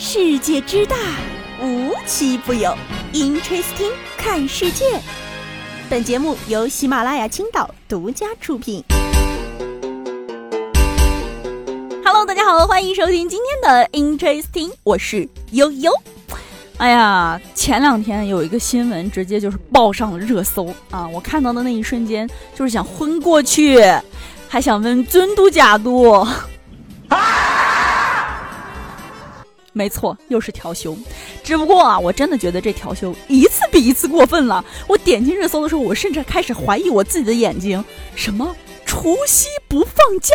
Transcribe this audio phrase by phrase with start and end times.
[0.00, 0.94] 世界之大，
[1.60, 2.72] 无奇不有。
[3.12, 4.84] Interesting，看世界。
[5.90, 8.84] 本节目由喜马拉雅青岛独家出品。
[12.04, 15.90] Hello，大家好，欢迎收听今天的 Interesting，我是悠悠。
[16.76, 21.08] 哎呀，前两天有一个新闻，直接就是报上了热搜啊！
[21.08, 23.80] 我看到的那一瞬间，就是想昏过去，
[24.46, 26.24] 还想问尊嘟假嘟。
[29.78, 30.98] 没错，又是调休。
[31.44, 34.64] 只不过啊，我真的觉得这调休一次比一次过分了。
[34.88, 37.84] 我点进热搜的时候，我甚至开始怀疑我自己的眼睛。
[38.16, 40.34] 什么除夕不放假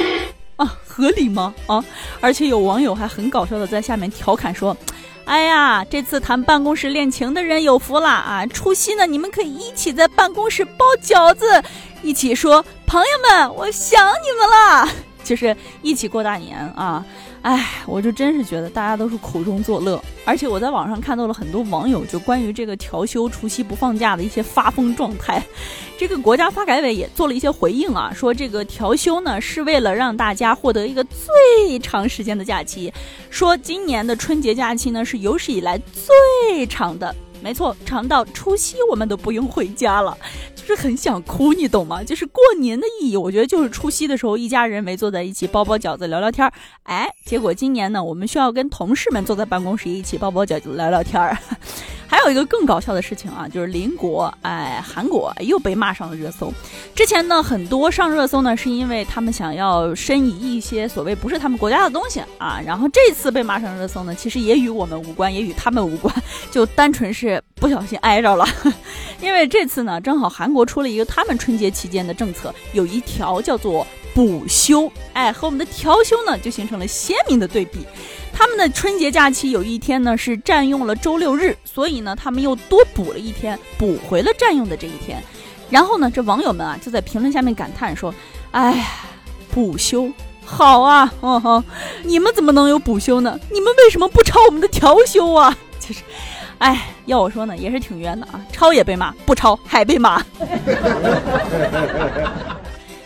[0.56, 0.76] 啊？
[0.84, 1.54] 合理吗？
[1.66, 1.82] 啊！
[2.20, 4.76] 而且有网友还很搞笑的在下面调侃说
[5.24, 8.44] ：“哎呀，这次谈办公室恋情的人有福了啊！
[8.46, 11.62] 除夕呢，你们可以一起在办公室包饺子，
[12.02, 14.88] 一起说朋友们，我想你们了，
[15.24, 17.02] 就是一起过大年啊。”
[17.46, 25.40] 哎，我就真是觉得大家都是苦中作乐，而且我在网上看到了很多网友就关于这个调休、除夕不放假的一些发疯状态。
[25.96, 32.92] 这个国家发改委也做了一些回应啊，说这个调休呢是为了让大家获得一个最长时间的假期，
[33.30, 40.18] 说今年的春节假期呢是有史以来最长的，没错，长到除夕我们都不用回家了。
[40.66, 42.02] 是很想哭，你懂吗？
[42.02, 46.52] 就是过年的意义，我觉得就是除夕的时候，一家人围坐在一起包包饺子聊聊天儿。
[46.82, 51.36] 哎，结果今年呢，我们需要跟同事们坐在办公室一起包包饺子聊聊天儿。
[52.08, 56.52] 还有一个更搞笑的事情啊，就是邻国哎，韩国又被骂上了热搜。
[56.94, 62.60] 之前呢，很多上热搜呢，是因为他们想要申遗一些所谓不是他们国家的东西啊。
[62.64, 66.14] 然后这次被骂上热搜呢，其实也与我们无关，也与他们无关，
[66.50, 68.46] 就单纯是不小心挨着了。
[69.20, 77.80] 因为这次呢，正好韩国出了一个他们春节期间的政策，有一条叫做补休，哎，和我们的调休呢，就形成了鲜明的对比。
[78.32, 85.22] 他们的春节假期有一天呢是占用了周六日，所以呢他们又多补了一天，补回了占用的这一天。
[85.70, 88.14] 然后呢，这网友们啊就在评论下面感叹说
[88.52, 88.86] ：“哎，
[89.50, 90.10] 补休
[90.44, 91.64] 好啊，哦吼，
[92.04, 93.40] 你们怎么能有补休呢？
[93.50, 95.56] 你们为什么不抄我们的调休啊？
[95.80, 96.02] 就是，
[96.58, 100.22] 哎，要我说呢，也是挺冤的啊，抄也被骂，不抄还被骂。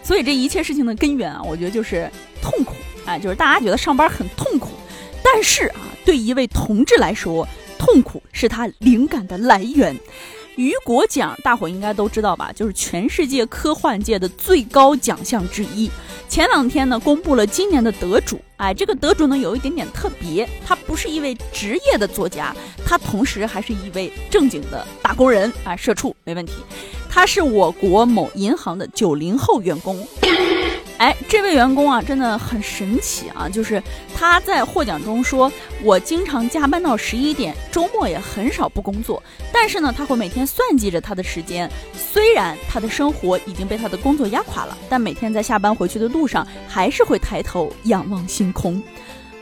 [0.02, 2.10] 所以这一切事情的根源啊，我觉得就是
[2.40, 2.74] 痛苦，
[3.06, 4.70] 哎，就是大家觉得上班很痛苦。”
[5.22, 7.46] 但是啊，对一位同志来说，
[7.78, 9.94] 痛苦是他灵感的来源。
[10.60, 12.52] 雨果奖，大伙应该都知道吧？
[12.54, 15.90] 就是全世界科幻界的最高奖项之一。
[16.28, 18.38] 前两天呢，公布了今年的得主。
[18.58, 22.54] 哎，这个得主呢，有一点点特别，他不是一位职业的作家，
[22.84, 26.52] 他同时还是一位正经的打工人啊，社畜没问题。
[27.08, 30.06] 他是我国某银行的九零后员工。
[31.00, 33.48] 哎，这位员工啊，真的很神奇啊！
[33.48, 33.82] 就是
[34.14, 35.50] 他在获奖中说
[35.82, 39.22] ：“我经常加班到十一点，周末也很少不工作。
[39.50, 41.70] 但是呢，他会每天算计着他的时间。
[41.94, 48.82] 虽然他的生活已经被他的工作压垮了，但每天在下班回去的路上，还是会抬头仰望星空。”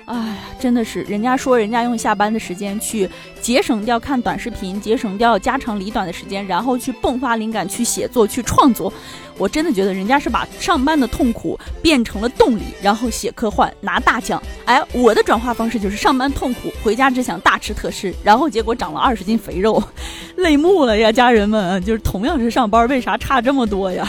[0.08, 3.06] 哎呀，真的是，人家说人家用下班的时间去
[3.42, 8.90] 节省掉看短视频，节省掉家长里短的时间，然后去迸发灵感，去写作，去创作。
[9.36, 14.42] 我真的觉得人家是把上班的痛苦变成了动力，然后写科幻拿大奖。
[14.64, 19.82] 哎，我的转化方式就是上班痛苦，回家只想大吃特吃，然后结果长了二十斤肥肉，
[20.36, 21.84] 泪目了呀，家人们！
[21.84, 24.08] 就是同样是上班，为啥差这么多呀？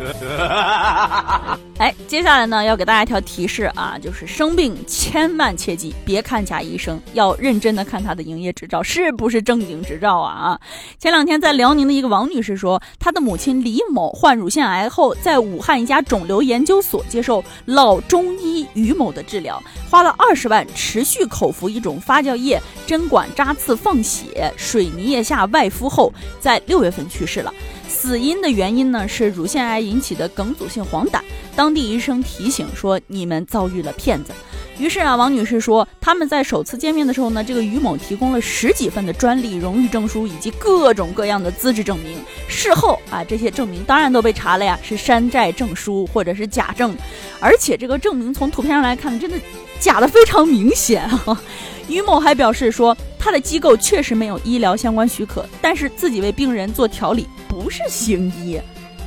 [1.78, 10.60] 哎，接下来呢，要给大家一条提示啊，就是生病千万切记别看假医生，要认真的看他的营业执照是不是正经执照啊啊！
[10.98, 27.52] 前两天在辽宁的一个王女士说，她的母亲李某患乳腺癌后，在武汉一家肿瘤研究所接受老中医于某的治疗，花了二十万持续口服一种发酵液，针管扎刺放血，水泥液下外敷后，在六月份去世了。
[28.00, 31.20] 死因的原因呢是乳腺癌引起的梗阻性黄疸。
[31.54, 34.32] 当地医生提醒说，你们遭遇了骗子。
[34.78, 42.16] 于是啊，王女士说，他们在首次见面的时候呢，这个于某提供了十几份的专利、荣誉证书以及各种各样的资质证明。
[42.48, 46.96] 事后啊，这些证明当然都被查了呀，是山寨证书或者是假证。
[47.38, 49.38] 而且这个证明从图片上来看，真的
[49.78, 51.42] 假的非常明显啊。
[51.86, 57.28] 于某还表示说，他的机构确实没有医疗相关许可，但是自己为病人做调理。
[57.46, 58.58] 不是行医，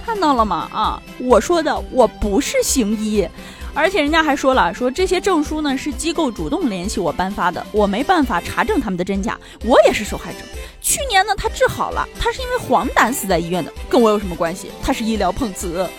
[0.06, 0.70] 看到了吗？
[0.72, 3.28] 啊，我说的我不是行医，
[3.74, 10.40] 而且人家还说了， 说这些证书呢是机构主动联系我颁发的，我没办法查证他们的真假，我也是受害者。
[10.82, 14.70] 去年呢他治好了，他是因为黄疸死在医院的，跟我有什么关系？
[14.84, 15.90] 他是医疗碰瓷。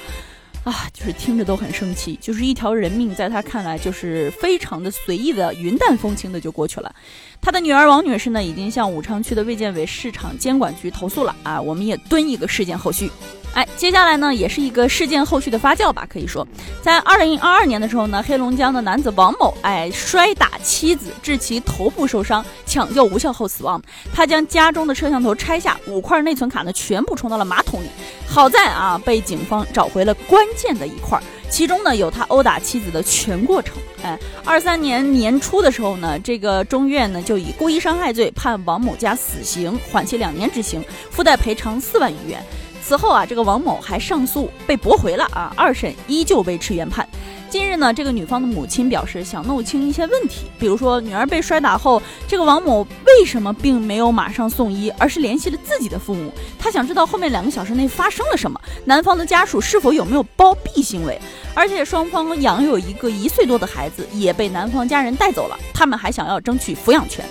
[0.64, 6.94] 啊，就是听着都很生气，就是一条人命，在他看来就是非常的随意的、云淡风轻的就过去了。
[7.40, 13.10] 他的女儿王女士呢，已经向武昌区的卫健委市场监管局投诉了啊，我们也蹲一个事件后续。
[13.54, 16.04] 哎，接下来呢，也是一个事件后续的发酵吧。
[16.12, 16.46] 可以说，
[16.82, 23.80] 在二零二二年的时候呢，黑龙江的男子王某，哎，摔打妻子，致其头部受伤，抢救无效后死亡。
[24.12, 27.86] 他将家中的摄像头拆下，五块内存卡呢，全部冲到了马桶里。
[28.26, 33.76] 好在啊，被警方找回了关键的一块，其中呢，有他殴打妻子的全过程。
[34.02, 42.42] 哎，二三年年初的时候呢，这个中院呢，就以故意伤害罪判王某家死刑，缓期两年执行，附带赔偿四万余元。
[42.86, 47.08] 此后啊，这个王某还上诉被驳回了啊，二审依旧维持原判。
[47.48, 56.30] 近日呢，这个女方的母亲表示想弄清一些问题，比如说女儿被摔打后，这个王某为什么并没有马上送医，而是联系了自己的父母？
[56.58, 61.18] 她想知道后面两个小时内发生了什么，男方的家属是否有没有包庇行为？
[61.54, 67.24] 而且双方养有一个一岁多的孩子，也被男方家人带走了，他们还想要争取抚养权。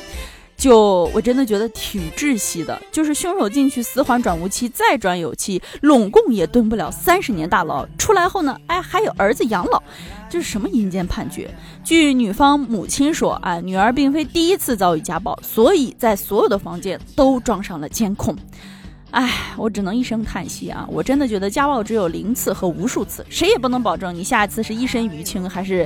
[0.64, 7.86] 就我真的觉得挺窒息的，就是凶手进去死缓转无期，再转有期，拢共也蹲不了三十年大牢。
[7.98, 9.84] 出来后呢，哎，还有儿子养老，
[10.30, 11.54] 这是什么阴间判决？
[11.84, 18.34] 据女方母亲说，啊，女儿并非第一次遭遇家暴，所以在所有的房间都装上了监控。
[19.12, 20.88] 哎，我只能一声叹息啊！
[20.90, 25.86] 我真的觉得家暴只有零次和无数次，谁也不能保证你下一次是一身淤青还是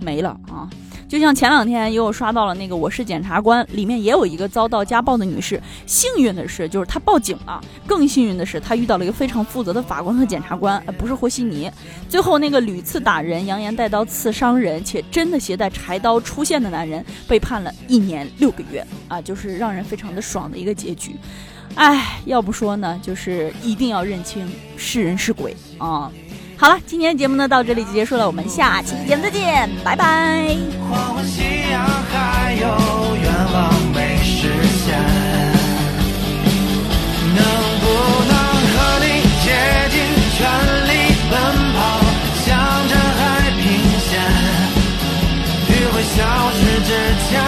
[0.00, 0.68] 没了啊！
[1.08, 5.60] 就像前两天也有刷到了那个《我是检察官》，里面也有一个遭到家暴的女士。
[5.86, 11.70] 幸运的是，就是她报警了；更幸运的是，她遇到了一个非常负责的法官和检察官，不是和稀泥。
[12.08, 21.14] 最后，那个屡次打人、扬言带刀刺伤人且真的携带柴刀出现的男人，被判了一年六个月啊，就是让人非常的爽的一个结局。
[21.76, 26.10] 哎，要不说呢，就是一定要认清是人是鬼啊。
[26.64, 30.56] 好了，今天节目呢到这里就结束了，我们下期节目再见，拜拜。
[46.16, 46.22] 消
[46.52, 46.90] 失之
[47.28, 47.42] 前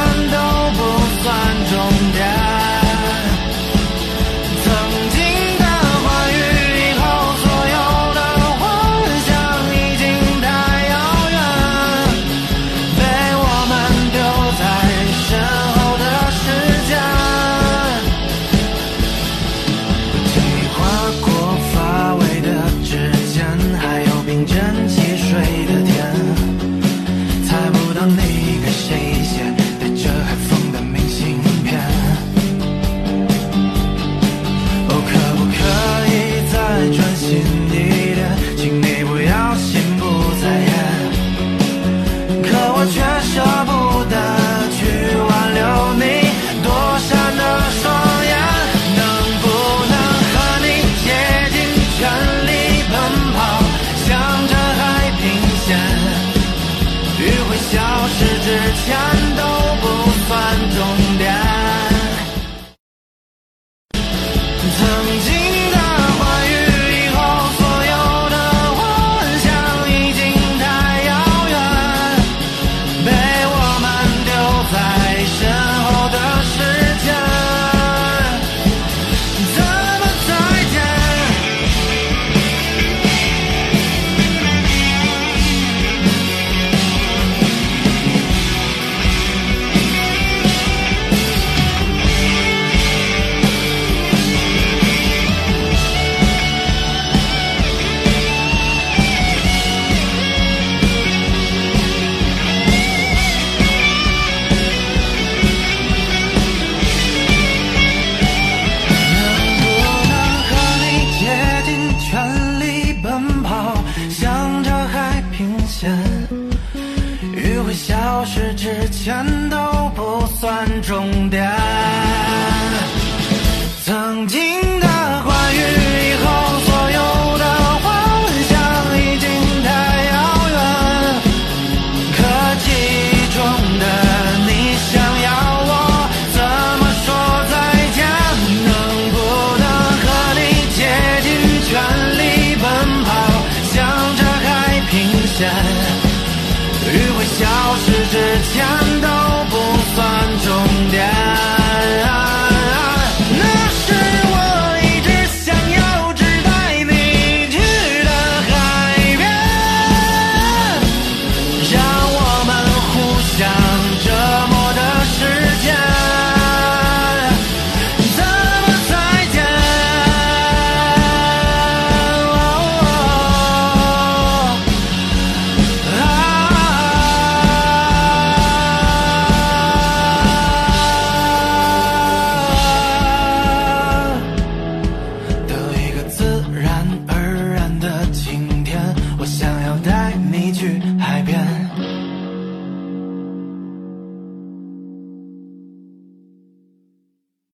[118.86, 119.56] 这钱都
[119.96, 121.25] 不算重。